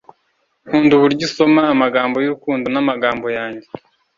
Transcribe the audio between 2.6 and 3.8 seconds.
namagambo yanjye